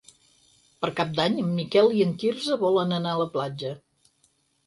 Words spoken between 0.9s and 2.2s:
Cap d'Any en Miquel i en